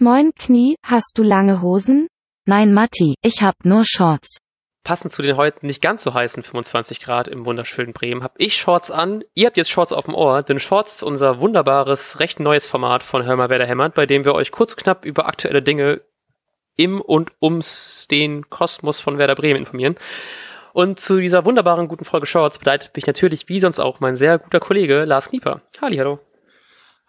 [0.00, 2.06] Moin Knie, hast du lange Hosen?
[2.46, 4.38] Nein, Matti, ich hab nur Shorts.
[4.84, 8.56] Passend zu den heute nicht ganz so heißen 25 Grad im wunderschönen Bremen habe ich
[8.56, 9.24] Shorts an.
[9.34, 13.02] Ihr habt jetzt Shorts auf dem Ohr, denn Shorts ist unser wunderbares, recht neues Format
[13.02, 16.00] von Hör mal, wer da hämmert, bei dem wir euch kurz knapp über aktuelle Dinge
[16.76, 19.96] im und ums den Kosmos von Werder Bremen informieren.
[20.74, 24.38] Und zu dieser wunderbaren guten Folge Shorts begleitet mich natürlich wie sonst auch mein sehr
[24.38, 25.62] guter Kollege Lars Knieper.
[25.82, 26.20] Halli, hallo.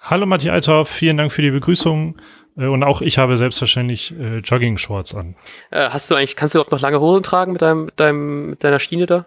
[0.01, 2.15] Hallo Matti Althoff, vielen Dank für die Begrüßung.
[2.59, 5.35] Äh, und auch ich habe selbstverständlich äh, Jogging-Shorts an.
[5.71, 8.49] Äh, hast du eigentlich, kannst du überhaupt noch lange Hosen tragen mit deinem, mit deinem,
[8.51, 9.25] mit deiner Schiene da?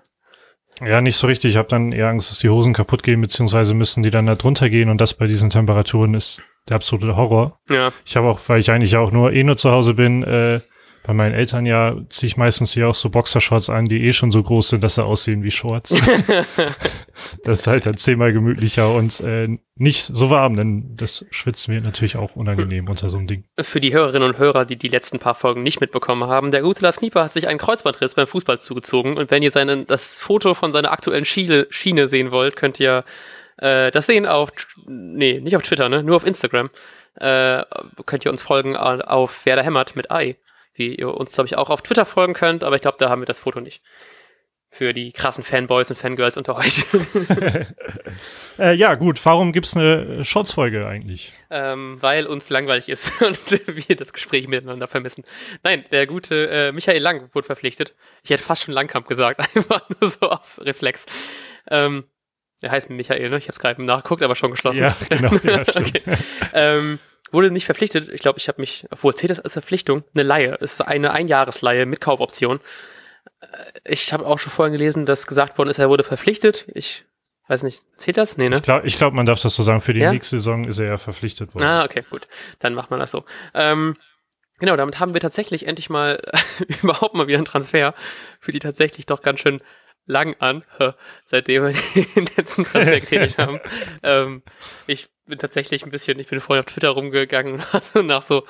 [0.80, 1.50] Ja, nicht so richtig.
[1.50, 4.34] Ich habe dann eher Angst, dass die Hosen kaputt gehen, beziehungsweise müssen die dann da
[4.34, 7.58] drunter gehen und das bei diesen Temperaturen ist der absolute Horror.
[7.68, 7.92] Ja.
[8.04, 10.60] Ich habe auch, weil ich eigentlich auch nur eh nur zu Hause bin, äh,
[11.04, 14.30] bei meinen Eltern ja ziehe ich meistens hier auch so Boxershorts an, die eh schon
[14.30, 15.98] so groß sind, dass sie aussehen wie Shorts.
[17.44, 21.80] das ist halt dann zehnmal gemütlicher und äh, nicht so warm, denn das schwitzen wir
[21.80, 23.44] natürlich auch unangenehm unter so einem Ding.
[23.60, 26.82] Für die Hörerinnen und Hörer, die die letzten paar Folgen nicht mitbekommen haben, der gute
[26.82, 30.54] Lars Knieper hat sich einen Kreuzbandriss beim Fußball zugezogen und wenn ihr seinen, das Foto
[30.54, 33.04] von seiner aktuellen Schiene, Schiene sehen wollt, könnt ihr
[33.56, 34.50] äh, das sehen auf,
[34.86, 36.70] nee, nicht auf Twitter, ne, nur auf Instagram.
[37.16, 37.64] Äh,
[38.06, 40.36] könnt ihr uns folgen auf Werder Hämmert mit Ei
[40.74, 43.22] wie ihr uns, glaube ich, auch auf Twitter folgen könnt, aber ich glaube, da haben
[43.22, 43.82] wir das Foto nicht.
[44.74, 46.86] Für die krassen Fanboys und Fangirls unter euch.
[48.58, 49.22] äh, ja, gut.
[49.22, 51.34] Warum gibt's eine Shorts-Folge eigentlich?
[51.50, 55.24] Ähm, weil uns langweilig ist und wir das Gespräch miteinander vermissen.
[55.62, 57.94] Nein, der gute äh, Michael Lang wurde verpflichtet.
[58.22, 61.04] Ich hätte fast schon Langkamp gesagt, einfach nur so aus Reflex.
[61.68, 62.04] Ähm,
[62.62, 63.36] der heißt Michael, ne?
[63.36, 64.84] Ich habe es gerade nachgeguckt, aber schon geschlossen.
[64.84, 65.34] Ja, genau.
[65.42, 65.88] Ja, stimmt.
[65.88, 66.16] okay.
[66.54, 66.98] ähm,
[67.32, 68.08] wurde nicht verpflichtet.
[68.10, 70.56] Ich glaube, ich habe mich, obwohl zählt das als Verpflichtung, eine Laie.
[70.60, 72.60] Es ist eine Einjahresleihe mit Kaufoption.
[73.40, 73.46] Äh,
[73.84, 76.66] ich habe auch schon vorhin gelesen, dass gesagt worden ist, er wurde verpflichtet.
[76.74, 77.04] Ich
[77.48, 78.36] weiß nicht, zählt das?
[78.36, 78.56] Nee, ne?
[78.56, 79.80] Ich glaube, glaub, man darf das so sagen.
[79.80, 80.12] Für die Ja?
[80.12, 81.64] nächste Saison ist er ja verpflichtet worden.
[81.64, 82.28] Ah, okay, gut.
[82.60, 83.24] Dann macht man das so.
[83.54, 83.96] Ähm,
[84.58, 86.22] genau, damit haben wir tatsächlich endlich mal
[86.82, 87.94] überhaupt mal wieder einen Transfer
[88.40, 89.60] für die tatsächlich doch ganz schön
[90.06, 90.64] lang an,
[91.24, 91.72] seitdem wir
[92.16, 93.60] den letzten Transfer getätigt haben.
[94.02, 94.42] Ähm,
[94.86, 98.44] ich bin tatsächlich ein bisschen, ich bin vorhin auf Twitter rumgegangen und also nach so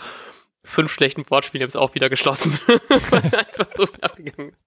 [0.64, 2.58] fünf schlechten Wortspielen habe ich es auch wieder geschlossen.
[3.10, 4.66] Weil einfach so abgegangen ist.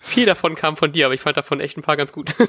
[0.00, 2.34] Viel davon kam von dir, aber ich fand davon echt ein paar ganz gut.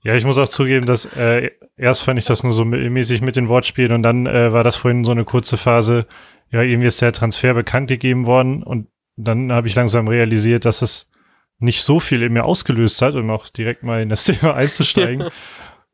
[0.00, 3.34] Ja, ich muss auch zugeben, dass äh, erst fand ich das nur so mäßig mit
[3.34, 6.06] den Wortspielen und dann äh, war das vorhin so eine kurze Phase,
[6.50, 10.82] ja, irgendwie ist der Transfer bekannt gegeben worden und dann habe ich langsam realisiert, dass
[10.82, 11.10] es
[11.58, 15.30] nicht so viel in mir ausgelöst hat, um auch direkt mal in das Thema einzusteigen.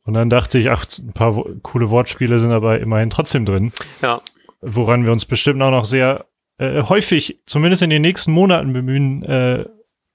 [0.05, 3.73] Und dann dachte ich, ach, ein paar wo coole Wortspiele sind aber immerhin trotzdem drin.
[4.03, 4.21] Ja.
[4.61, 6.27] Woran wir uns bestimmt auch noch sehr
[6.59, 9.65] äh, häufig, zumindest in den nächsten Monaten bemühen äh,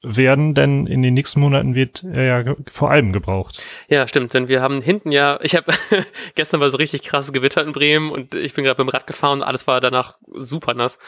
[0.01, 3.61] werden, denn in den nächsten Monaten wird er ja vor allem gebraucht.
[3.89, 5.73] Ja, stimmt, denn wir haben hinten ja, ich habe
[6.35, 9.07] gestern war so richtig krasses Gewitter in Bremen und ich bin gerade mit dem Rad
[9.07, 10.99] gefahren und alles war danach super nass.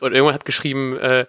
[0.00, 1.26] Und irgendwann hat geschrieben, äh,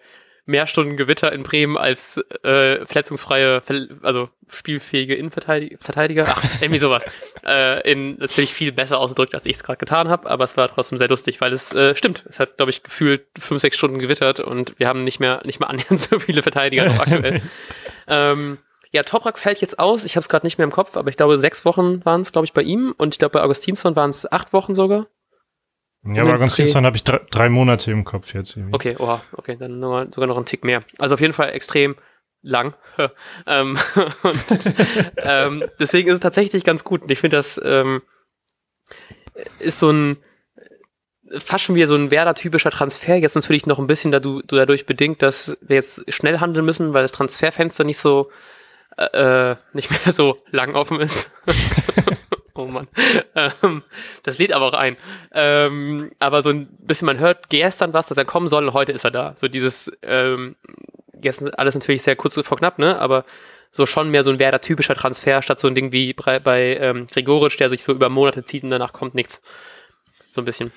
[0.50, 6.26] mehr Stunden Gewitter in Bremen als äh, verletzungsfreie, verl- also spielfähige Innenverteidiger.
[6.28, 7.06] Ach, irgendwie sowas.
[7.46, 10.68] äh, in natürlich viel besser ausgedrückt, als ich es gerade getan habe, aber es war
[10.68, 12.26] trotzdem sehr lustig, weil es äh, stimmt.
[12.28, 15.60] Es hat, glaube ich, gefühlt fünf, sechs Stunden gewittert und wir haben nicht mehr, nicht
[15.60, 17.42] mehr annähernd so viele Verteidiger noch aktuell.
[18.08, 18.58] ähm,
[18.92, 20.04] ja, Toprak fällt jetzt aus.
[20.04, 22.32] Ich habe es gerade nicht mehr im Kopf, aber ich glaube, sechs Wochen waren es,
[22.32, 22.96] glaube ich, bei ihm.
[22.98, 25.06] Und ich glaube, bei Augustinsson waren es acht Wochen sogar.
[26.04, 28.56] Ja, aber ganz Simpson habe ich drei, drei Monate im Kopf jetzt.
[28.56, 28.76] Irgendwie.
[28.76, 30.84] Okay, oha, okay, dann mal, sogar noch ein Tick mehr.
[30.98, 31.96] Also auf jeden Fall extrem
[32.42, 32.74] lang.
[33.48, 33.78] ähm,
[34.24, 34.46] und,
[35.18, 37.02] ähm, deswegen ist es tatsächlich ganz gut.
[37.02, 38.02] Und ich finde, das ähm,
[39.60, 40.18] ist so ein
[41.38, 43.18] fast schon wieder so ein Werder-typischer Transfer.
[43.18, 47.04] Jetzt natürlich noch ein bisschen dadu- dadurch bedingt, dass wir jetzt schnell handeln müssen, weil
[47.04, 48.32] das Transferfenster nicht so
[48.98, 51.32] äh, nicht mehr so lang offen ist.
[52.56, 52.88] oh Mann.
[54.30, 54.96] Das lädt aber auch ein.
[55.34, 58.92] Ähm, aber so ein bisschen, man hört gestern was, dass er kommen soll und heute
[58.92, 59.34] ist er da.
[59.36, 60.56] So dieses, ähm,
[61.14, 63.00] gestern alles natürlich sehr kurz vor knapp, ne?
[63.00, 63.26] Aber
[63.72, 67.08] so schon mehr so ein Werder-typischer Transfer, statt so ein Ding wie bei, bei ähm,
[67.08, 69.42] Gregoritsch, der sich so über Monate zieht und danach kommt nichts.
[70.32, 70.72] So ein bisschen.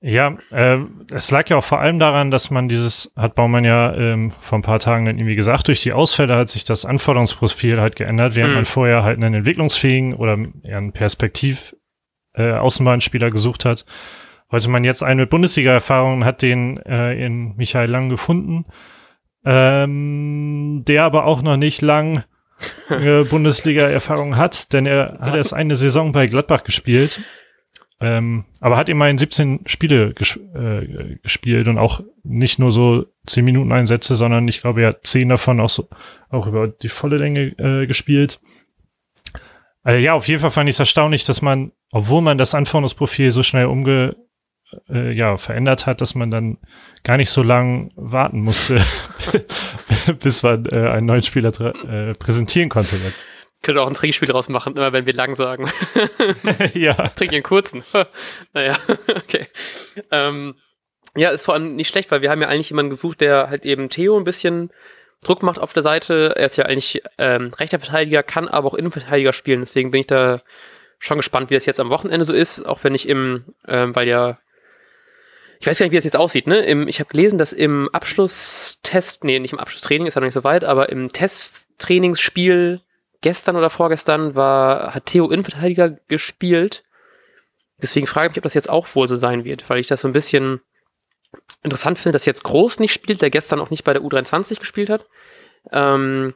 [0.00, 0.78] Ja, äh,
[1.10, 4.58] es lag ja auch vor allem daran, dass man dieses, hat Baumann ja ähm, vor
[4.58, 8.36] ein paar Tagen dann irgendwie gesagt, durch die Ausfälle hat sich das Anforderungsprofil halt geändert,
[8.36, 8.58] während Mhm.
[8.58, 11.74] man vorher halt einen entwicklungsfähigen oder eher einen Perspektiv
[12.38, 13.84] äh, Außenbahnspieler gesucht hat.
[14.50, 18.64] Wollte man jetzt einen mit Bundesliga-Erfahrung hat den äh, in Michael Lang gefunden,
[19.44, 22.24] ähm, der aber auch noch nicht lang
[22.88, 27.20] äh, Bundesliga-Erfahrung hat, denn er hat erst eine Saison bei Gladbach gespielt.
[28.00, 33.44] Ähm, aber hat immerhin 17 Spiele ges äh, gespielt und auch nicht nur so 10
[33.44, 35.88] Minuten Einsätze, sondern ich glaube, er hat 10 davon auch so
[36.30, 38.40] auch über die volle Länge äh, gespielt.
[39.82, 43.30] Also ja, auf jeden Fall fand ich es erstaunlich, dass man, obwohl man das Anforderungsprofil
[43.30, 44.16] so schnell umge
[44.88, 46.58] äh, ja, verändert hat, dass man dann
[47.02, 48.76] gar nicht so lang warten musste,
[50.20, 53.26] bis man äh, einen neuen Spieler äh, präsentieren konnte jetzt.
[53.62, 55.68] Könnte auch ein Trinkspiel draus machen, immer wenn wir lang sagen.
[56.74, 56.94] ja.
[56.94, 57.82] Trink einen kurzen.
[58.52, 58.78] naja,
[59.16, 59.48] okay.
[60.12, 60.54] Ähm,
[61.16, 63.64] ja, ist vor allem nicht schlecht, weil wir haben ja eigentlich jemanden gesucht, der halt
[63.64, 64.70] eben Theo ein bisschen
[65.24, 66.34] Druck macht auf der Seite.
[66.36, 69.60] Er ist ja eigentlich ähm, rechter Verteidiger, kann aber auch Innenverteidiger spielen.
[69.60, 70.42] Deswegen bin ich da
[70.98, 72.66] schon gespannt, wie das jetzt am Wochenende so ist.
[72.66, 74.38] Auch wenn ich im, ähm, weil ja,
[75.60, 76.46] ich weiß gar nicht, wie das jetzt aussieht.
[76.46, 76.60] Ne?
[76.60, 80.34] Im, ich habe gelesen, dass im Abschlusstest, nee, nicht im Abschlusstraining, ist ja noch nicht
[80.34, 82.80] so weit, aber im Testtrainingsspiel
[83.20, 86.84] gestern oder vorgestern war, hat Theo Innenverteidiger gespielt.
[87.80, 90.00] Deswegen frage ich mich, ob das jetzt auch wohl so sein wird, weil ich das
[90.00, 90.60] so ein bisschen
[91.62, 94.90] interessant finde, dass jetzt Groß nicht spielt, der gestern auch nicht bei der U23 gespielt
[94.90, 95.06] hat.
[95.72, 96.34] Ähm,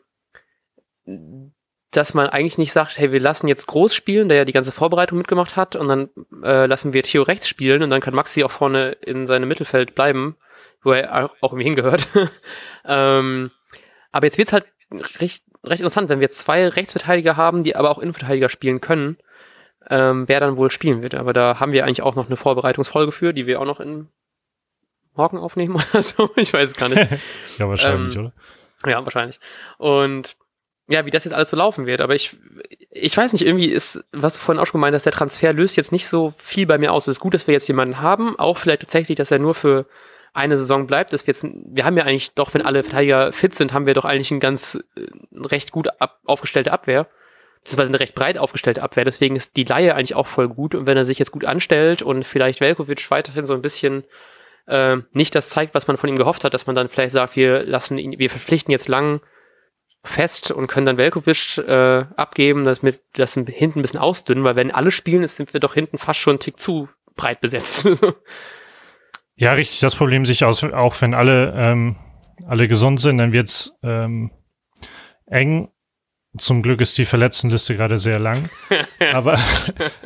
[1.93, 4.73] dass man eigentlich nicht sagt, hey, wir lassen jetzt Groß spielen, der ja die ganze
[4.73, 6.09] Vorbereitung mitgemacht hat, und dann
[6.43, 9.94] äh, lassen wir Theo rechts spielen und dann kann Maxi auch vorne in seinem Mittelfeld
[9.94, 10.37] bleiben,
[10.83, 12.09] wo er auch irgendwie hingehört.
[12.87, 13.50] ähm,
[14.11, 14.67] aber jetzt wird's halt
[15.21, 19.19] recht, recht interessant, wenn wir zwei Rechtsverteidiger haben, die aber auch Innenverteidiger spielen können,
[19.91, 21.15] ähm, wer dann wohl spielen wird.
[21.15, 24.09] Aber da haben wir eigentlich auch noch eine Vorbereitungsfolge für, die wir auch noch in
[25.15, 26.31] morgen aufnehmen oder so.
[26.37, 27.06] Ich weiß es gar nicht.
[27.59, 28.33] ja, wahrscheinlich, ähm, oder?
[28.91, 29.39] Ja, wahrscheinlich.
[29.77, 30.37] Und
[30.88, 32.00] ja, wie das jetzt alles so laufen wird.
[32.00, 32.37] Aber ich,
[32.90, 35.76] ich weiß nicht, irgendwie ist, was du vorhin auch schon gemeint hast, der Transfer löst
[35.76, 37.06] jetzt nicht so viel bei mir aus.
[37.06, 39.87] Es ist gut, dass wir jetzt jemanden haben, auch vielleicht tatsächlich, dass er nur für
[40.34, 43.55] eine Saison bleibt, dass wir jetzt, wir haben ja eigentlich doch, wenn alle Verteidiger fit
[43.55, 47.06] sind, haben wir doch eigentlich ein ganz äh, recht gut ab, aufgestellte Abwehr.
[47.62, 49.05] Beziehungsweise eine recht breit aufgestellte Abwehr.
[49.05, 50.75] Deswegen ist die Laie eigentlich auch voll gut.
[50.75, 54.02] Und wenn er sich jetzt gut anstellt und vielleicht Velkovic weiterhin so ein bisschen
[54.67, 57.37] äh, nicht das zeigt, was man von ihm gehofft hat, dass man dann vielleicht sagt,
[57.37, 59.20] wir lassen ihn, wir verpflichten jetzt lang
[60.04, 64.56] fest und können dann Velkovic äh, abgeben, dass wir das hinten ein bisschen ausdünnen, weil
[64.56, 67.88] wenn alle spielen, sind wir doch hinten fast schon einen Tick zu breit besetzt.
[69.37, 69.81] ja, richtig.
[69.81, 71.96] Das Problem sich aus, auch wenn alle, ähm,
[72.46, 74.32] alle gesund sind, dann wird's ähm,
[75.26, 75.69] eng.
[76.38, 78.48] Zum Glück ist die Verletztenliste gerade sehr lang.
[79.12, 79.38] Aber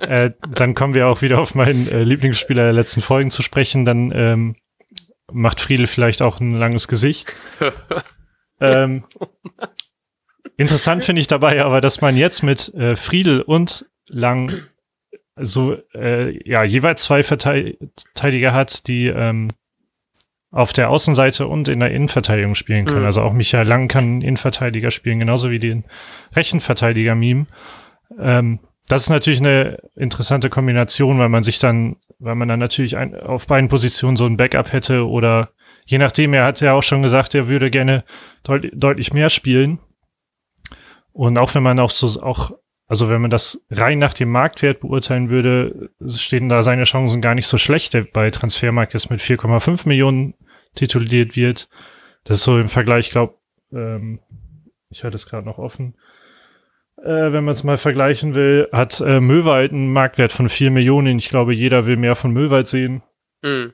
[0.01, 3.85] äh, dann kommen wir auch wieder auf meinen äh, Lieblingsspieler der letzten Folgen zu sprechen.
[3.85, 4.57] Dann ähm,
[5.33, 7.33] macht Friedel vielleicht auch ein langes Gesicht.
[8.61, 9.05] ähm,
[10.57, 14.63] interessant finde ich dabei aber, dass man jetzt mit äh, Friedel und Lang
[15.39, 19.51] so äh, ja jeweils zwei Verteidiger hat, die ähm,
[20.51, 23.01] auf der Außenseite und in der Innenverteidigung spielen können.
[23.01, 23.07] Mhm.
[23.07, 25.85] Also auch Michael Lang kann Innenverteidiger spielen, genauso wie den
[26.35, 27.47] rechten Verteidiger Meme.
[28.19, 32.97] Ähm, das ist natürlich eine interessante Kombination, weil man sich dann, weil man dann natürlich
[32.97, 35.51] ein, auf beiden Positionen so ein Backup hätte oder
[35.85, 38.05] je nachdem, er hat ja auch schon gesagt, er würde gerne
[38.45, 39.79] deut deutlich mehr spielen.
[41.17, 42.51] Und auch wenn man auch so, auch,
[42.87, 47.35] also wenn man das rein nach dem Marktwert beurteilen würde, stehen da seine Chancen gar
[47.35, 47.95] nicht so schlecht.
[47.95, 50.35] Der bei Transfermarkt jetzt mit 4,5 Millionen
[50.75, 51.71] tituliert wird.
[52.25, 53.35] Das ist so im Vergleich, glaube
[53.73, 54.21] ähm,
[54.91, 55.95] ich hatte es gerade noch offen.
[57.03, 61.19] Äh, wenn man es mal vergleichen will, hat äh, Möwald einen Marktwert von 4 Millionen.
[61.19, 63.03] Ich glaube, jeder will mehr von Möwald sehen.
[63.41, 63.73] Mhm.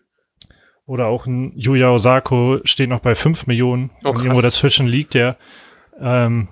[0.86, 3.90] Oder auch ein Yuya Osako steht noch bei 5 Millionen.
[4.04, 5.36] Oh, und irgendwo dazwischen liegt der.
[5.98, 6.46] Ähm,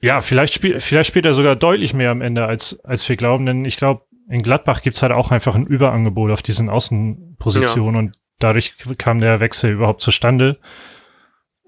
[0.00, 3.44] ja, vielleicht, spiel, vielleicht spielt er sogar deutlich mehr am Ende, als, als wir glauben,
[3.44, 7.98] denn ich glaube, in Gladbach gibt's halt auch einfach ein Überangebot auf diesen Außenpositionen ja.
[7.98, 10.58] und dadurch kam der Wechsel überhaupt zustande.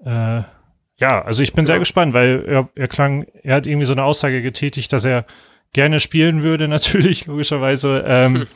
[0.03, 0.41] Äh,
[0.97, 4.03] ja, also ich bin sehr gespannt, weil er, er klang, er hat irgendwie so eine
[4.03, 5.25] Aussage getätigt, dass er
[5.73, 8.47] gerne spielen würde, natürlich, logischerweise, ähm, hm.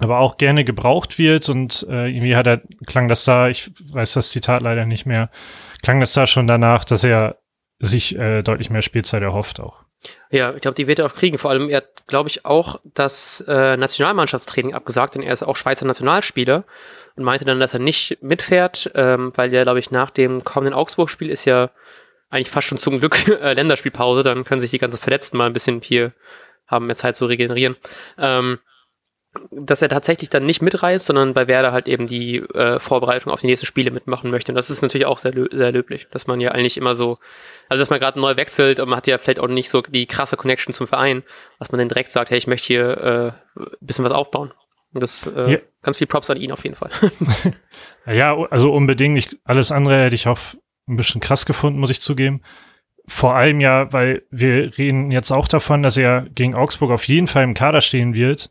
[0.00, 4.14] aber auch gerne gebraucht wird und äh, irgendwie hat er, klang das da, ich weiß
[4.14, 5.30] das Zitat leider nicht mehr,
[5.82, 7.38] klang das da schon danach, dass er
[7.84, 9.84] sich äh, deutlich mehr Spielzeit erhofft auch.
[10.30, 11.38] Ja, ich glaube, die wird er auch kriegen.
[11.38, 15.56] Vor allem, er hat, glaube ich, auch das äh, Nationalmannschaftstraining abgesagt, denn er ist auch
[15.56, 16.64] Schweizer Nationalspieler
[17.16, 20.74] und meinte dann, dass er nicht mitfährt, ähm, weil ja, glaube ich, nach dem kommenden
[20.74, 21.70] Augsburg-Spiel ist ja
[22.28, 24.22] eigentlich fast schon zum Glück äh, Länderspielpause.
[24.22, 26.12] Dann können sich die ganzen Verletzten mal ein bisschen hier
[26.66, 27.76] haben mehr Zeit zu regenerieren.
[28.18, 28.58] Ähm,
[29.50, 33.40] dass er tatsächlich dann nicht mitreist, sondern bei Werder halt eben die äh, Vorbereitung auf
[33.40, 34.52] die nächsten Spiele mitmachen möchte.
[34.52, 37.18] Und das ist natürlich auch sehr, sehr löblich, dass man ja eigentlich immer so,
[37.68, 40.06] also dass man gerade neu wechselt und man hat ja vielleicht auch nicht so die
[40.06, 41.22] krasse Connection zum Verein,
[41.58, 44.52] dass man dann direkt sagt, hey, ich möchte hier äh, bisschen was aufbauen.
[44.92, 45.58] Und das äh, ja.
[45.82, 46.90] ganz viel Props an ihn auf jeden Fall.
[48.06, 49.18] ja, also unbedingt.
[49.18, 50.38] Ich, alles andere hätte ich auch
[50.88, 52.42] ein bisschen krass gefunden, muss ich zugeben.
[53.06, 57.26] Vor allem ja, weil wir reden jetzt auch davon, dass er gegen Augsburg auf jeden
[57.26, 58.50] Fall im Kader stehen wird.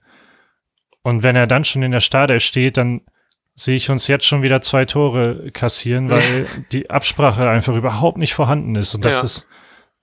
[1.04, 3.02] Und wenn er dann schon in der Stade steht, dann
[3.56, 8.34] sehe ich uns jetzt schon wieder zwei Tore kassieren, weil die Absprache einfach überhaupt nicht
[8.34, 8.96] vorhanden ist.
[8.96, 9.24] Und das ja.
[9.24, 9.48] ist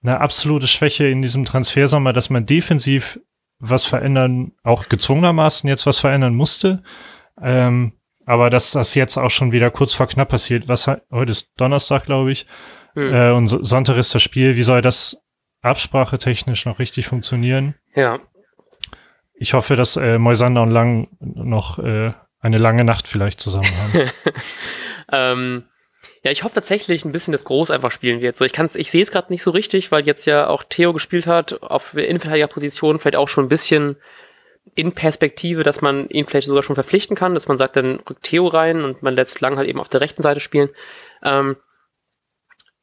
[0.03, 3.19] eine absolute Schwäche in diesem Transfersommer, dass man defensiv
[3.59, 6.83] was verändern, auch gezwungenermaßen jetzt was verändern musste.
[7.43, 7.93] Ähm,
[8.25, 12.05] aber dass das jetzt auch schon wieder kurz vor knapp passiert, was heute ist Donnerstag,
[12.05, 12.47] glaube ich,
[12.95, 13.13] hm.
[13.13, 15.23] äh, und Sonntag ist das Spiel, wie soll das
[15.63, 17.75] absprachetechnisch noch richtig funktionieren?
[17.95, 18.19] Ja.
[19.41, 24.11] Ich hoffe, dass äh, Moisander und Lang noch äh, eine lange Nacht vielleicht zusammen haben.
[25.13, 25.65] ähm,
[26.23, 28.37] ja, ich hoffe tatsächlich ein bisschen, dass Groß einfach spielen wird.
[28.37, 30.93] So, ich kann's, ich sehe es gerade nicht so richtig, weil jetzt ja auch Theo
[30.93, 33.97] gespielt hat, auf Innenverteidigerposition vielleicht auch schon ein bisschen
[34.75, 38.25] in Perspektive, dass man ihn vielleicht sogar schon verpflichten kann, dass man sagt, dann rückt
[38.25, 40.69] Theo rein und man lässt Lang halt eben auf der rechten Seite spielen.
[41.25, 41.57] Ähm,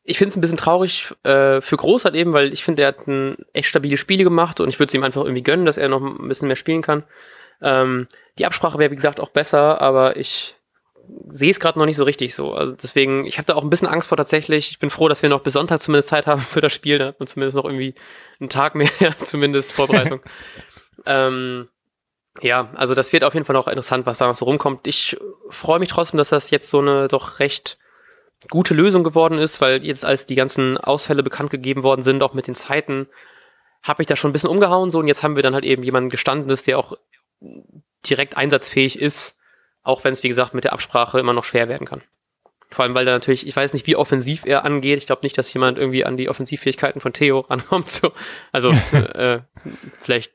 [0.09, 2.87] ich finde es ein bisschen traurig äh, für Groß halt eben, weil ich finde, er
[2.87, 5.77] hat ein echt stabile Spiele gemacht und ich würde es ihm einfach irgendwie gönnen, dass
[5.77, 7.03] er noch ein bisschen mehr spielen kann.
[7.61, 8.07] Ähm,
[8.39, 10.55] die Absprache wäre, wie gesagt, auch besser, aber ich
[11.27, 12.53] sehe es gerade noch nicht so richtig so.
[12.53, 14.71] Also deswegen, ich habe da auch ein bisschen Angst vor tatsächlich.
[14.71, 16.99] Ich bin froh, dass wir noch bis Sonntag zumindest Zeit haben für das Spiel.
[16.99, 17.93] Da hat man zumindest noch irgendwie
[18.39, 18.89] einen Tag mehr,
[19.25, 20.21] zumindest Vorbereitung.
[21.05, 21.67] ähm,
[22.41, 24.87] ja, also das wird auf jeden Fall noch interessant, was da noch so rumkommt.
[24.87, 25.17] Ich
[25.49, 27.77] freue mich trotzdem, dass das jetzt so eine doch recht
[28.49, 32.33] gute Lösung geworden ist, weil jetzt als die ganzen Ausfälle bekannt gegeben worden sind, auch
[32.33, 33.07] mit den Zeiten,
[33.83, 35.83] habe ich da schon ein bisschen umgehauen so und jetzt haben wir dann halt eben
[35.83, 36.97] jemanden gestandenes, der auch
[38.07, 39.35] direkt einsatzfähig ist,
[39.83, 42.01] auch wenn es wie gesagt mit der Absprache immer noch schwer werden kann.
[42.69, 44.97] Vor allem, weil da natürlich, ich weiß nicht, wie offensiv er angeht.
[44.97, 47.87] Ich glaube nicht, dass jemand irgendwie an die Offensivfähigkeiten von Theo rankommt.
[47.87, 48.11] So.
[48.51, 49.39] Also äh,
[50.01, 50.33] vielleicht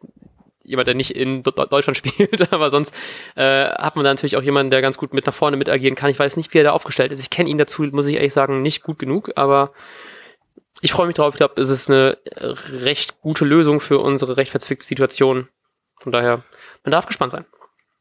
[0.64, 2.95] jemand, der nicht in Deutschland spielt, aber sonst
[3.35, 5.95] äh, hat man da natürlich auch jemanden, der ganz gut mit nach vorne mit agieren
[5.95, 6.11] kann.
[6.11, 7.21] Ich weiß nicht, wie er da aufgestellt ist.
[7.21, 9.73] Ich kenne ihn dazu, muss ich ehrlich sagen, nicht gut genug, aber
[10.81, 11.35] ich freue mich drauf.
[11.35, 15.49] Ich glaube, es ist eine recht gute Lösung für unsere recht verzwickte Situation.
[16.00, 16.42] Von daher,
[16.85, 17.45] man darf gespannt sein.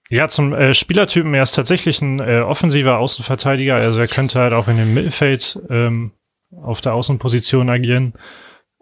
[0.10, 4.14] Ja, zum äh, Spielertypen, er ist tatsächlich ein äh, offensiver Außenverteidiger, also er yes.
[4.14, 6.12] könnte halt auch in dem Mittelfeld ähm,
[6.52, 8.14] auf der Außenposition agieren.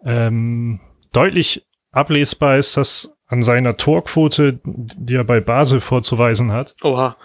[0.04, 0.80] Ähm,
[1.12, 6.76] deutlich ablesbar ist das an seiner Torquote, die er bei Basel vorzuweisen hat.
[6.82, 7.16] Oha.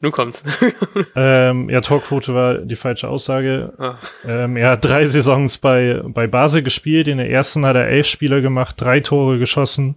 [0.00, 0.42] Nun kommt's.
[1.16, 3.72] ähm, ja, Torquote war die falsche Aussage.
[3.78, 3.98] Ah.
[4.24, 7.08] Ähm, er hat drei Saisons bei, bei Basel gespielt.
[7.08, 9.96] In der ersten hat er elf Spieler gemacht, drei Tore geschossen.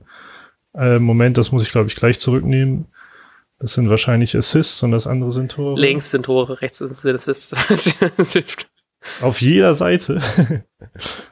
[0.76, 2.88] Äh, Moment, das muss ich, glaube ich, gleich zurücknehmen.
[3.60, 5.80] Das sind wahrscheinlich Assists und das andere sind Tore.
[5.80, 7.56] Links sind Tore, rechts sind Assists.
[9.22, 10.20] Auf jeder Seite.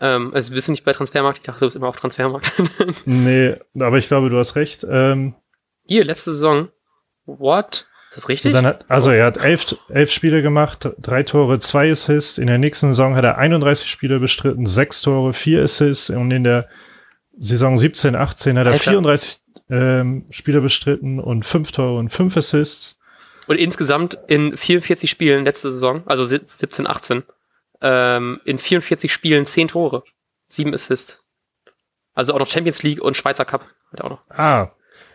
[0.01, 1.39] Ähm, also bist du nicht bei Transfermarkt?
[1.39, 2.51] Ich dachte, du bist immer auf Transfermarkt.
[3.05, 4.85] nee, aber ich glaube, du hast recht.
[4.89, 5.35] Ähm,
[5.85, 6.69] Hier, letzte Saison.
[7.25, 7.87] What?
[8.09, 8.53] Ist das richtig?
[8.53, 12.37] So hat, also er hat elf, elf Spiele gemacht, drei Tore, zwei Assists.
[12.37, 16.09] In der nächsten Saison hat er 31 Spiele bestritten, sechs Tore, vier Assists.
[16.09, 16.67] Und in der
[17.37, 18.91] Saison 17, 18 hat er Alter.
[18.91, 22.99] 34 ähm, Spiele bestritten und fünf Tore und fünf Assists.
[23.47, 27.23] Und insgesamt in 44 Spielen letzte Saison, also 17, 18,
[27.81, 30.03] ähm, in 44 Spielen 10 Tore,
[30.47, 31.23] 7 Assists.
[32.13, 34.29] Also auch noch Champions League und Schweizer Cup hat er auch noch.
[34.29, 34.71] Ah,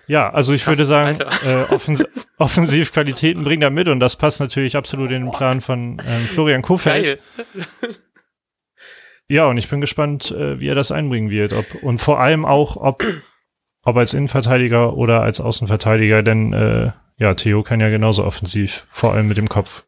[0.06, 2.04] ja, also ich Krass, würde sagen, äh, Offens
[2.38, 6.62] Offensivqualitäten bringt er mit und das passt natürlich absolut in den Plan von ähm, Florian
[6.62, 7.20] Kofeld.
[7.40, 7.94] Geil.
[9.28, 11.52] Ja, und ich bin gespannt, äh, wie er das einbringen wird.
[11.52, 13.04] Ob, und vor allem auch, ob,
[13.82, 19.14] ob als Innenverteidiger oder als Außenverteidiger, denn äh, ja, Theo kann ja genauso offensiv, vor
[19.14, 19.86] allem mit dem Kopf.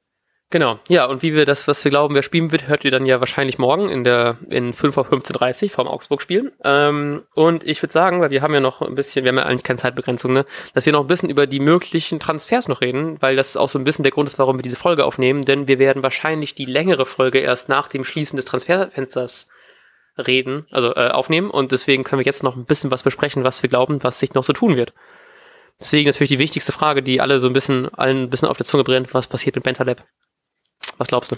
[0.50, 3.04] Genau, ja, und wie wir das, was wir glauben, wer spielen wird, hört ihr dann
[3.04, 6.52] ja wahrscheinlich morgen in der in 5 auf 15.30 vom Augsburg-Spiel.
[6.62, 9.44] Ähm, und ich würde sagen, weil wir haben ja noch ein bisschen, wir haben ja
[9.44, 13.20] eigentlich keine Zeitbegrenzung, ne, dass wir noch ein bisschen über die möglichen Transfers noch reden,
[13.20, 15.66] weil das auch so ein bisschen der Grund ist, warum wir diese Folge aufnehmen, denn
[15.66, 19.48] wir werden wahrscheinlich die längere Folge erst nach dem Schließen des Transferfensters
[20.16, 23.64] reden, also äh, aufnehmen und deswegen können wir jetzt noch ein bisschen was besprechen, was
[23.64, 24.94] wir glauben, was sich noch so tun wird.
[25.80, 28.64] Deswegen natürlich die wichtigste Frage, die alle so ein bisschen, allen ein bisschen auf der
[28.64, 30.04] Zunge brennt, was passiert mit Bentaleb?
[30.98, 31.36] Was glaubst du?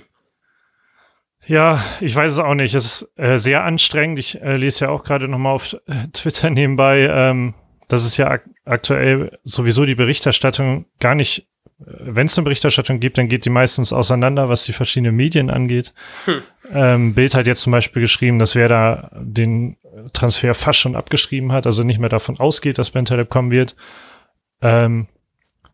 [1.47, 2.75] Ja, ich weiß es auch nicht.
[2.75, 4.19] Es ist äh, sehr anstrengend.
[4.19, 7.55] Ich äh, lese ja auch gerade nochmal auf äh, Twitter nebenbei, ähm,
[7.89, 11.49] dass es ja ak aktuell sowieso die Berichterstattung gar nicht,
[11.81, 15.49] äh, wenn es eine Berichterstattung gibt, dann geht die meistens auseinander, was die verschiedenen Medien
[15.49, 15.95] angeht.
[16.27, 16.43] Hm.
[16.75, 19.79] Ähm, Bild hat jetzt zum Beispiel geschrieben, dass wer da den
[20.13, 23.77] Transfer fast schon abgeschrieben hat, also nicht mehr davon ausgeht, dass Bentaleb kommen wird.
[24.61, 25.07] Ähm,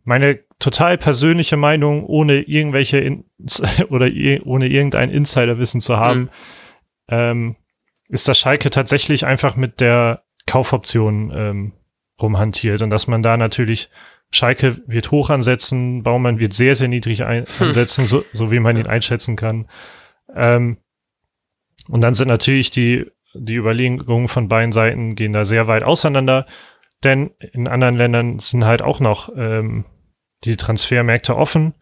[0.05, 3.25] meine total persönliche Meinung, ohne irgendwelche In
[3.89, 4.09] oder
[4.45, 6.29] ohne irgendein Insiderwissen zu haben, mhm.
[7.09, 7.57] ähm,
[8.09, 11.73] ist das Schalke tatsächlich einfach mit der Kaufoption ähm,
[12.21, 13.91] rumhantiert und dass man da natürlich
[14.31, 18.77] Schalke wird hoch ansetzen, Baumann wird sehr, sehr niedrig ein ansetzen, so, so wie man
[18.77, 19.69] ihn einschätzen kann.
[20.35, 20.79] Ähm,
[21.89, 26.47] und dann sind natürlich die, die Überlegungen von beiden Seiten gehen da sehr weit auseinander,
[27.05, 29.85] denn in anderen Ländern sind halt auch noch ähm,
[30.45, 31.75] die Transfermärkte offen.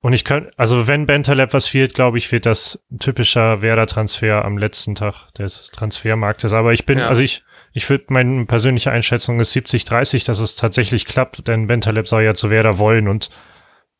[0.00, 4.44] Und ich kann, also wenn Bentaleb was fehlt, glaube ich, wird das ein typischer Werder-Transfer
[4.44, 6.52] am letzten Tag des Transfermarktes.
[6.52, 7.08] Aber ich bin, ja.
[7.08, 12.06] also ich, ich würde, meine persönliche Einschätzung ist 70-30, dass es tatsächlich klappt, denn Bentaleb
[12.06, 13.30] soll ja zu Werder wollen und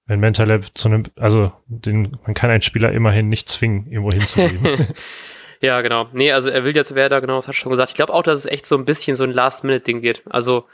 [0.06, 4.60] wenn Bentaleb zu einem, also den, man kann einen Spieler immerhin nicht zwingen, irgendwo hinzugehen.
[5.60, 6.08] ja, genau.
[6.12, 7.90] Nee, also er will ja zu Werder, genau, das hast du schon gesagt.
[7.90, 10.22] Ich glaube auch, dass es echt so ein bisschen so ein Last-Minute-Ding wird.
[10.30, 10.64] Also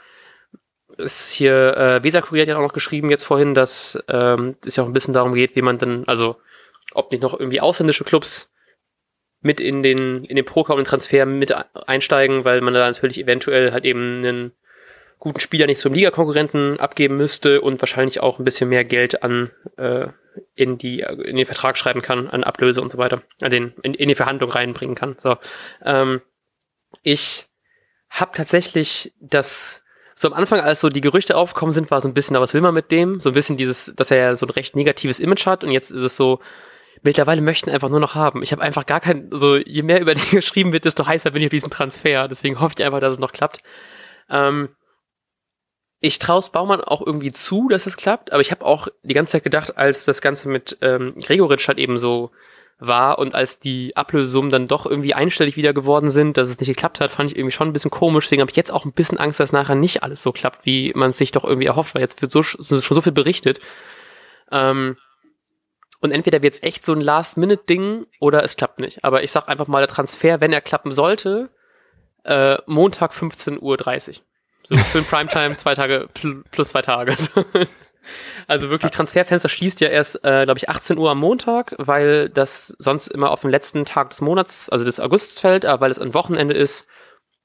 [0.97, 4.75] ist hier, äh, Weser Kurier hat ja auch noch geschrieben jetzt vorhin, dass ähm, es
[4.75, 6.37] ja auch ein bisschen darum geht, wie man dann, also
[6.93, 8.51] ob nicht noch irgendwie ausländische Clubs
[9.41, 11.53] mit in den, in den Poker und Transfer mit
[11.87, 14.51] einsteigen, weil man da natürlich eventuell halt eben einen
[15.19, 19.51] guten Spieler nicht zum Ligakonkurrenten abgeben müsste und wahrscheinlich auch ein bisschen mehr Geld an
[19.77, 20.07] äh,
[20.55, 23.93] in die in den Vertrag schreiben kann, an Ablöse und so weiter, an den in,
[23.93, 25.15] in die Verhandlung reinbringen kann.
[25.17, 25.37] So,
[25.83, 26.21] ähm,
[27.03, 27.47] ich
[28.09, 29.84] habe tatsächlich das
[30.15, 32.61] so am Anfang, als so die Gerüchte aufgekommen sind, war so ein bisschen, was will
[32.61, 33.19] man mit dem?
[33.19, 35.91] So ein bisschen dieses, dass er ja so ein recht negatives Image hat und jetzt
[35.91, 36.39] ist es so,
[37.01, 38.41] mittlerweile möchten einfach nur noch haben.
[38.41, 41.41] Ich habe einfach gar kein, so je mehr über den geschrieben wird, desto heißer bin
[41.41, 42.27] ich auf diesen Transfer.
[42.27, 43.61] Deswegen hoffe ich einfach, dass es noch klappt.
[44.29, 44.69] Ähm,
[45.99, 49.33] ich traue Baumann auch irgendwie zu, dass es klappt, aber ich habe auch die ganze
[49.33, 52.31] Zeit gedacht, als das Ganze mit ähm, Gregoritsch halt eben so
[52.77, 56.67] war und als die Ablösesummen dann doch irgendwie einstellig wieder geworden sind, dass es nicht
[56.67, 58.25] geklappt hat, fand ich irgendwie schon ein bisschen komisch.
[58.25, 60.91] Deswegen habe ich jetzt auch ein bisschen Angst, dass nachher nicht alles so klappt, wie
[60.95, 63.61] man es sich doch irgendwie erhofft, weil jetzt wird so, schon so viel berichtet.
[64.51, 64.97] Ähm,
[66.01, 69.03] und entweder wird es echt so ein Last-Minute-Ding oder es klappt nicht.
[69.03, 71.49] Aber ich sag einfach mal, der Transfer, wenn er klappen sollte,
[72.25, 73.77] äh, Montag 15.30 Uhr.
[74.67, 76.09] So schön Primetime, zwei Tage
[76.51, 77.15] plus zwei Tage.
[78.47, 82.75] Also wirklich, Transferfenster schließt ja erst, äh, glaube ich, 18 Uhr am Montag, weil das
[82.79, 85.99] sonst immer auf den letzten Tag des Monats, also des Augusts fällt, aber weil es
[85.99, 86.87] ein Wochenende ist,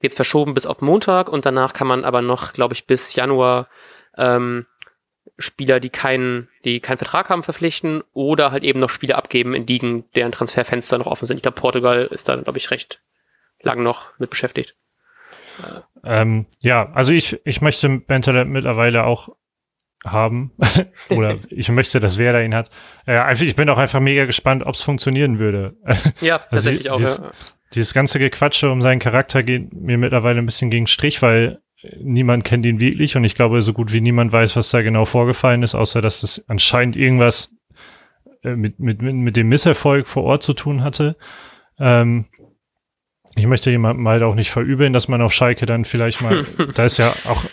[0.02, 3.68] jetzt verschoben bis auf Montag und danach kann man aber noch, glaube ich, bis Januar
[4.16, 4.66] ähm,
[5.38, 9.66] Spieler, die keinen, die keinen Vertrag haben, verpflichten oder halt eben noch Spieler abgeben in
[9.66, 11.38] Ligen, deren Transferfenster noch offen sind.
[11.38, 13.02] Ich glaube, Portugal ist da, glaube ich, recht
[13.62, 14.74] lang noch mit beschäftigt.
[16.04, 19.30] Ähm, ja, also ich, ich möchte Bentaleb mittlerweile auch
[20.04, 20.52] haben.
[21.10, 22.70] Oder ich möchte, dass wer da ihn hat.
[23.06, 25.76] Äh, einfach, ich bin auch einfach mega gespannt, ob es funktionieren würde.
[26.20, 26.96] Ja, also tatsächlich auch.
[26.96, 27.30] Dieses, ja.
[27.74, 31.60] dieses ganze Gequatsche um seinen Charakter geht mir mittlerweile ein bisschen gegen Strich, weil
[31.98, 35.04] niemand kennt ihn wirklich und ich glaube, so gut wie niemand weiß, was da genau
[35.04, 37.54] vorgefallen ist, außer dass es anscheinend irgendwas
[38.42, 41.16] äh, mit, mit, mit dem Misserfolg vor Ort zu tun hatte.
[41.78, 42.26] Ähm,
[43.36, 46.84] ich möchte jemandem halt auch nicht verübeln, dass man auf Schalke dann vielleicht mal, da
[46.84, 47.44] ist ja auch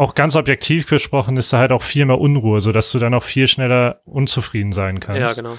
[0.00, 3.12] auch ganz objektiv gesprochen ist da halt auch viel mehr Unruhe, so dass du dann
[3.12, 5.36] auch viel schneller unzufrieden sein kannst.
[5.36, 5.58] Ja, genau.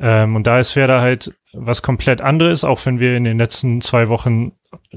[0.00, 3.82] Ähm, und da ist Werder halt was komplett anderes, auch wenn wir in den letzten
[3.82, 4.52] zwei Wochen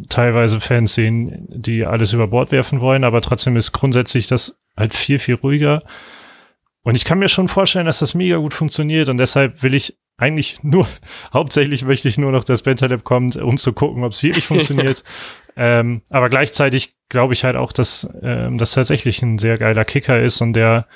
[0.07, 4.95] teilweise Fans sehen, die alles über Bord werfen wollen, aber trotzdem ist grundsätzlich das halt
[4.95, 5.83] viel, viel ruhiger.
[6.81, 9.97] Und ich kann mir schon vorstellen, dass das mega gut funktioniert und deshalb will ich
[10.15, 10.87] eigentlich nur,
[11.33, 15.03] hauptsächlich möchte ich nur noch, dass Bentaleb kommt, um zu gucken, ob es wirklich funktioniert.
[15.57, 20.19] Ähm, aber gleichzeitig glaube ich halt auch, dass ähm, das tatsächlich ein sehr geiler Kicker
[20.21, 20.87] ist und der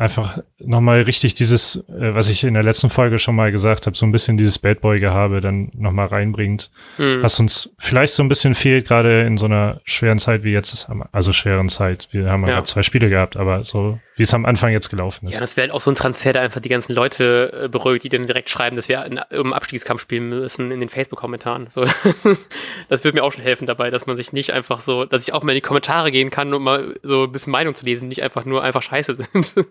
[0.00, 3.94] einfach nochmal richtig dieses, äh, was ich in der letzten Folge schon mal gesagt habe,
[3.94, 7.22] so ein bisschen dieses Bad Boy-Gehabe dann nochmal reinbringt, mhm.
[7.22, 10.88] was uns vielleicht so ein bisschen fehlt, gerade in so einer schweren Zeit wie jetzt,
[11.12, 12.08] also schweren Zeit.
[12.12, 15.28] Wir haben ja gerade zwei Spiele gehabt, aber so wie es am Anfang jetzt gelaufen
[15.28, 15.34] ist.
[15.36, 18.04] Ja, das wäre halt auch so ein Transfer, der einfach die ganzen Leute äh, beruhigt,
[18.04, 21.68] die dann direkt schreiben, dass wir in, im Abstiegskampf spielen müssen in den Facebook-Kommentaren.
[21.70, 21.86] So,
[22.90, 25.32] das würde mir auch schon helfen dabei, dass man sich nicht einfach so, dass ich
[25.32, 28.10] auch mal in die Kommentare gehen kann, um mal so ein bisschen Meinung zu lesen,
[28.10, 29.54] nicht einfach nur einfach scheiße sind.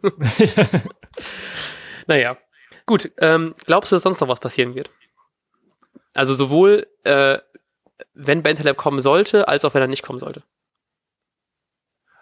[2.07, 2.35] naja.
[2.87, 4.89] Gut, ähm, glaubst du, dass sonst noch was passieren wird?
[6.15, 7.37] Also sowohl, äh,
[8.15, 10.41] wenn Bentaleb kommen sollte, als auch wenn er nicht kommen sollte.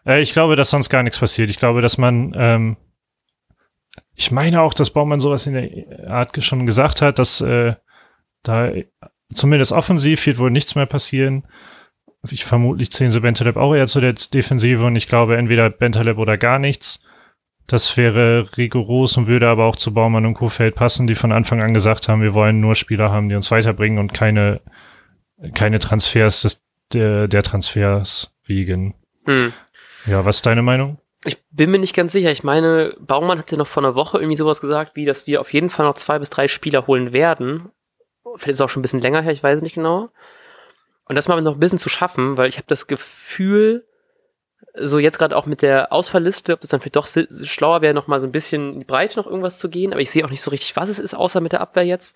[0.08, 1.50] Äh, ich glaube, dass sonst gar nichts passiert.
[1.50, 2.78] Ich glaube, dass man, ähm,
[4.16, 7.76] ich meine auch, dass Baumann sowas in der Art schon gesagt hat, dass äh,
[8.44, 8.72] da
[9.34, 11.44] zumindest offensiv wird wohl nichts mehr passieren.
[12.30, 16.18] Ich vermutlich zählen sie Bentaleb auch eher zu der Defensive und ich glaube entweder Bentaleb
[16.18, 17.04] oder gar nichts.
[17.68, 21.62] Das wäre rigoros und würde aber auch zu Baumann und Kofeld passen, die von Anfang
[21.62, 24.62] an gesagt haben, wir wollen nur Spieler haben, die uns weiterbringen und keine,
[25.54, 28.96] keine Transfers des, der, der Transfers wiegen.
[29.26, 29.52] Hm.
[30.08, 31.00] Ja, was ist deine Meinung?
[31.26, 32.32] Ich bin mir nicht ganz sicher.
[32.32, 35.52] Ich meine, Baumann hatte noch vor einer Woche irgendwie sowas gesagt, wie, dass wir auf
[35.52, 37.72] jeden Fall noch zwei bis drei Spieler holen werden.
[38.24, 40.10] Vielleicht ist es auch schon ein bisschen länger her, ich weiß nicht genau.
[41.06, 43.86] Und das mal noch ein bisschen zu schaffen, weil ich habe das Gefühl,
[44.76, 48.08] so jetzt gerade auch mit der Ausfallliste, ob das dann vielleicht doch schlauer wäre, noch
[48.08, 50.30] mal so ein bisschen in die Breite noch irgendwas zu gehen, aber ich sehe auch
[50.30, 52.16] nicht so richtig, was es ist, außer mit der Abwehr jetzt.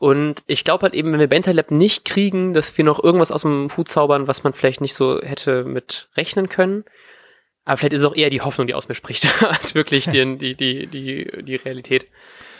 [0.00, 3.42] Und ich glaube halt eben, wenn wir Bentaleb nicht kriegen, dass wir noch irgendwas aus
[3.42, 6.84] dem Hut zaubern, was man vielleicht nicht so hätte mit rechnen können.
[7.64, 10.38] Aber vielleicht ist es auch eher die Hoffnung, die aus mir spricht, als wirklich die,
[10.38, 12.06] die, die, die, die Realität.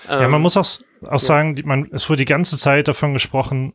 [0.08, 0.66] Ja, man ähm, muss auch,
[1.06, 3.72] auch sagen, die, man, es wurde die ganze Zeit davon gesprochen,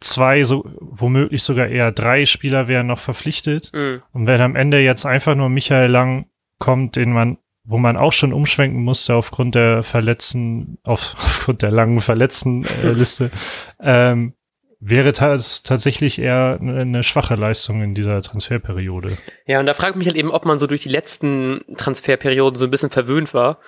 [0.00, 3.72] zwei, so womöglich sogar eher drei Spieler wären noch verpflichtet.
[3.72, 4.02] Mhm.
[4.12, 6.26] Und wenn am Ende jetzt einfach nur Michael Lang
[6.58, 7.38] kommt, den man,
[7.68, 12.88] wo man auch schon umschwenken musste aufgrund der verletzten, auf, aufgrund der langen verletzten äh,
[12.92, 13.30] Liste,
[13.78, 14.32] ähm,
[14.80, 19.18] wäre das tatsächlich eher eine, eine schwache Leistung in dieser Transferperiode.
[19.46, 22.64] Ja, und da fragt mich halt eben, ob man so durch die letzten Transferperioden so
[22.64, 23.58] ein bisschen verwöhnt war,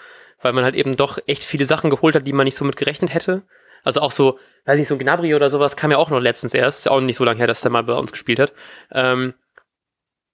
[0.41, 2.77] weil man halt eben doch echt viele Sachen geholt hat, die man nicht so mit
[2.77, 3.43] gerechnet hätte.
[3.83, 6.55] Also auch so, weiß nicht, so ein Gnabry oder sowas kam ja auch noch letztens
[6.55, 6.79] erst.
[6.79, 8.55] Ist ja auch nicht so lange her, dass der mal bei uns gespielt hat.
[8.93, 9.35] Ähm,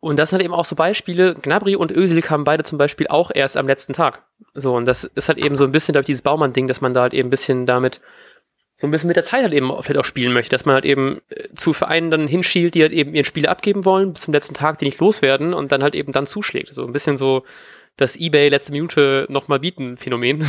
[0.06, 1.34] und das sind halt eben auch so Beispiele.
[1.34, 4.22] Gnabry und Özil kamen beide zum Beispiel auch erst am letzten Tag.
[4.54, 6.94] So, und das ist halt eben so ein bisschen, glaube ich, dieses Baumann-Ding, dass man
[6.94, 8.00] da halt eben ein bisschen damit,
[8.76, 10.84] so ein bisschen mit der Zeit halt eben vielleicht auch spielen möchte, dass man halt
[10.84, 14.32] eben äh, zu Vereinen dann hinschielt, die halt eben ihren Spiele abgeben wollen, bis zum
[14.32, 16.72] letzten Tag, die nicht loswerden und dann halt eben dann zuschlägt.
[16.72, 17.42] So ein bisschen so
[17.96, 20.46] das Ebay letzte Minute nochmal bieten Phänomen.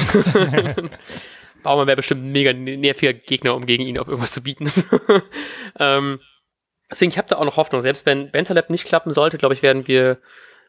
[1.63, 4.69] Baumann wäre bestimmt ein mega nerviger Gegner, um gegen ihn auf irgendwas zu bieten.
[5.79, 6.19] ähm,
[6.91, 7.81] deswegen, ich habe da auch noch Hoffnung.
[7.81, 10.19] Selbst wenn Bentaleb nicht klappen sollte, glaube ich, werden wir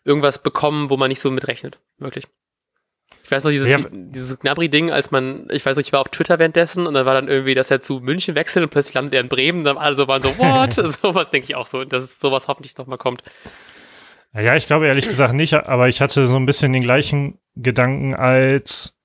[0.05, 1.79] irgendwas bekommen, wo man nicht so mitrechnet.
[1.99, 2.27] Wirklich.
[3.25, 3.79] Ich weiß noch, dieses, Ja.
[3.79, 7.05] die, dieses Gnabry-Ding, als man, ich weiß noch, ich war auf Twitter währenddessen und dann
[7.05, 9.77] war dann irgendwie, dass er zu München wechselt und plötzlich landet er in Bremen, dann
[9.77, 10.73] alle so waren so, what?
[11.03, 13.23] sowas denke ich auch so, dass sowas hoffentlich nochmal kommt.
[14.33, 18.15] Ja, ich glaube ehrlich gesagt nicht, aber ich hatte so ein bisschen den gleichen Gedanken
[18.15, 18.98] als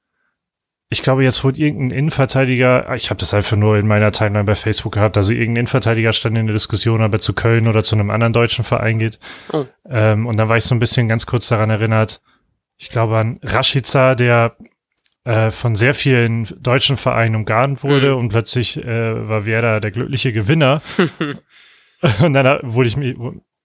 [0.93, 4.56] ich glaube, jetzt wurde irgendein Innenverteidiger, ich habe das einfach nur in meiner Timeline bei
[4.56, 7.95] Facebook gehabt, also irgendein Innenverteidiger stand in der Diskussion, ob er zu Köln oder zu
[7.95, 9.19] einem anderen deutschen Verein geht.
[9.51, 9.65] Oh.
[9.89, 12.21] Ähm, und dann war ich so ein bisschen ganz kurz daran erinnert,
[12.77, 14.56] ich glaube an Rashica, der
[15.25, 18.19] äh, von sehr vielen deutschen Vereinen umgarnt wurde Mhm.
[18.19, 20.82] und plötzlich äh, war Werder der glückliche Gewinner.
[22.21, 23.15] und dann wurde ich mir,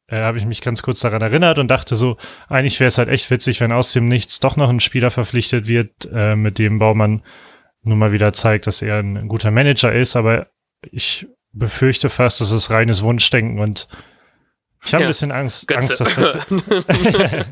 [0.08, 2.16] äh, habe ich mich ganz kurz daran erinnert und dachte so,
[2.48, 5.68] eigentlich wäre es halt echt witzig, wenn aus dem Nichts doch noch ein Spieler verpflichtet
[5.68, 7.22] wird, äh, mit dem Baumann
[7.82, 10.48] nun mal wieder zeigt, dass er ein guter Manager ist, aber
[10.82, 13.88] ich befürchte fast, dass es reines Wunschdenken und
[14.84, 15.08] ich habe Ja.
[15.08, 16.04] ein bisschen Angst, Götze.
[16.04, 16.46] Angst, dass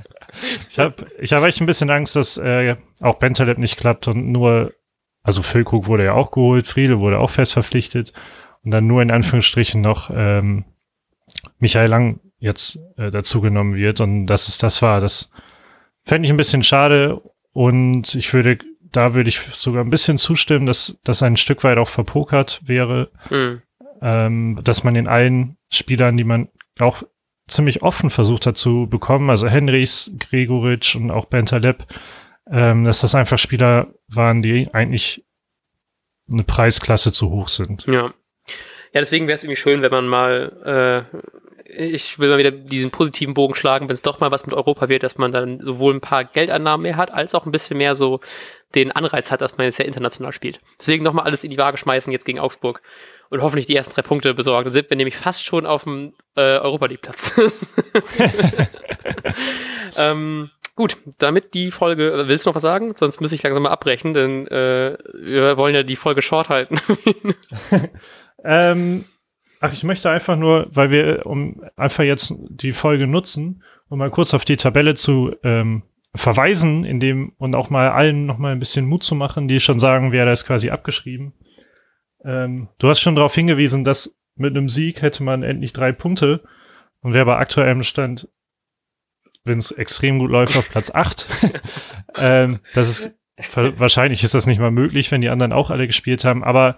[0.70, 4.30] ich habe ich hab echt ein bisschen Angst, dass äh, auch Bentaleb nicht klappt und
[4.30, 4.72] nur,
[5.22, 8.12] also Füllkrug wurde ja auch geholt, Friedel wurde auch fest verpflichtet
[8.64, 10.64] und dann nur in Anführungsstrichen noch ähm,
[11.58, 15.30] Michael Lang jetzt äh, dazugenommen wird und dass es das war, das
[16.04, 17.20] fände ich ein bisschen schade
[17.52, 21.78] und ich würde, da würde ich sogar ein bisschen zustimmen, dass das ein Stück weit
[21.78, 23.62] auch verpokert wäre, Mhm.
[24.02, 27.02] ähm, dass man in allen Spielern, die man auch
[27.48, 31.84] ziemlich offen versucht hat zu bekommen, also Henrys, Gregoritsch und auch Bentaleb,
[32.50, 35.24] ähm, dass das einfach Spieler waren, die eigentlich
[36.30, 37.86] eine Preisklasse zu hoch sind.
[37.86, 38.12] Ja.
[38.92, 41.18] Ja, deswegen wäre es irgendwie schön, wenn man mal, äh,
[41.76, 44.88] ich will mal wieder diesen positiven Bogen schlagen, wenn es doch mal was mit Europa
[44.88, 47.94] wird, dass man dann sowohl ein paar Geldannahmen mehr hat, als auch ein bisschen mehr
[47.94, 48.20] so
[48.74, 50.60] den Anreiz hat, dass man jetzt ja international spielt.
[50.78, 52.82] Deswegen nochmal alles in die Waage schmeißen jetzt gegen Augsburg
[53.30, 54.64] und hoffentlich die ersten drei Punkte besorgen.
[54.64, 57.34] Dann sind wir nämlich fast schon auf dem äh, Europa League Platz.
[59.96, 62.94] ähm, gut, damit die Folge, willst du noch was sagen?
[62.94, 66.78] Sonst muss ich langsam mal abbrechen, denn äh, wir wollen ja die Folge short halten.
[68.46, 69.04] Ähm,
[69.60, 74.10] ach, ich möchte einfach nur, weil wir um einfach jetzt die Folge nutzen, um mal
[74.10, 75.82] kurz auf die Tabelle zu ähm,
[76.14, 79.60] verweisen, in dem und auch mal allen noch mal ein bisschen Mut zu machen, die
[79.60, 81.34] schon sagen, wer da ist quasi abgeschrieben.
[82.24, 86.42] Ähm, du hast schon darauf hingewiesen, dass mit einem Sieg hätte man endlich drei Punkte
[87.00, 88.28] und wer bei aktuellem Stand,
[89.44, 91.28] wenn es extrem gut läuft, auf Platz acht.
[92.16, 93.14] ähm, das ist
[93.54, 96.76] wahrscheinlich ist das nicht mal möglich, wenn die anderen auch alle gespielt haben, aber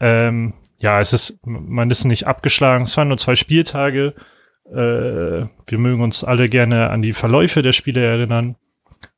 [0.00, 2.84] ähm, ja, es ist, man ist nicht abgeschlagen.
[2.84, 4.14] Es waren nur zwei Spieltage.
[4.66, 8.56] Äh, wir mögen uns alle gerne an die Verläufe der Spiele erinnern.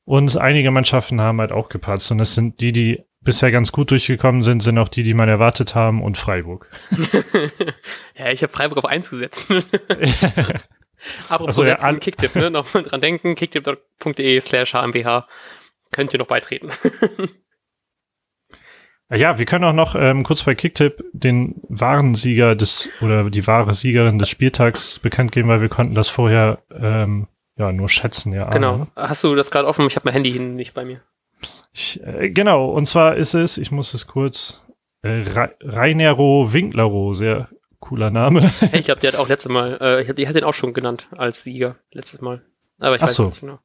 [0.05, 2.11] Und einige Mannschaften haben halt auch gepatzt.
[2.11, 5.29] Und das sind die, die bisher ganz gut durchgekommen sind, sind auch die, die man
[5.29, 6.67] erwartet haben und Freiburg.
[8.17, 9.47] ja, ich habe Freiburg auf 1 gesetzt.
[11.29, 12.51] Apropos Ach so, ja, setzen, Kicktipp, ne?
[12.51, 15.23] Noch mal dran denken, kicktipp.de slash hmwh.
[15.93, 16.71] Könnt ihr noch beitreten.
[19.13, 23.47] Ja, wir können auch noch ähm, kurz bei Kicktipp den wahren Sieger des oder die
[23.47, 28.33] wahre Siegerin des Spieltags bekannt geben, weil wir konnten das vorher ähm, ja nur schätzen,
[28.33, 28.49] ja.
[28.51, 28.75] genau.
[28.75, 28.87] ahnen.
[28.95, 29.87] Hast du das gerade offen?
[29.87, 31.01] Ich habe mein Handy hin nicht bei mir.
[31.73, 34.63] Ich, äh, genau, und zwar ist es, ich muss es kurz,
[35.03, 35.25] äh,
[35.63, 37.49] Rainero Winklero, sehr
[37.81, 38.51] cooler Name.
[38.73, 40.73] Ich glaube, der hat auch letztes Mal, äh, ich hab, die hat den auch schon
[40.73, 42.43] genannt als Sieger letztes Mal.
[42.79, 43.27] Aber ich Ach weiß so.
[43.27, 43.59] nicht genau.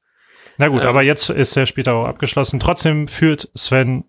[0.58, 0.88] Na gut, Ähm.
[0.88, 2.60] aber jetzt ist der Spieltag auch abgeschlossen.
[2.60, 4.06] Trotzdem führt Sven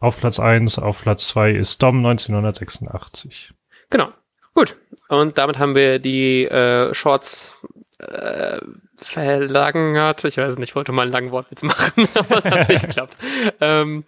[0.00, 3.52] auf Platz 1, auf Platz 2 ist Dom 1986.
[3.90, 4.08] Genau.
[4.54, 4.76] Gut.
[5.08, 7.54] Und damit haben wir die äh, Shorts
[7.98, 8.58] äh,
[8.96, 10.24] verlagert.
[10.24, 13.16] Ich weiß nicht, ich wollte mal einen langen Wortwitz machen, aber es hat nicht geklappt.
[13.60, 14.04] Ähm,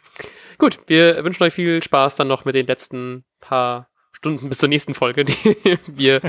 [0.59, 4.69] gut, wir wünschen euch viel Spaß dann noch mit den letzten paar Stunden bis zur
[4.69, 5.35] nächsten Folge, die
[5.87, 6.21] wir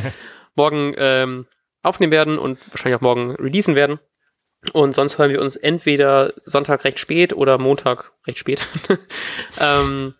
[0.55, 1.47] morgen ähm,
[1.81, 3.99] aufnehmen werden und wahrscheinlich auch morgen releasen werden.
[4.71, 8.65] Und sonst hören wir uns entweder Sonntag recht spät oder Montag recht spät.
[9.59, 10.15] ähm,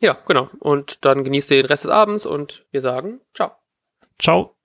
[0.00, 0.50] ja, genau.
[0.60, 3.52] Und dann genießt ihr den Rest des Abends und wir sagen ciao.
[4.18, 4.59] Ciao.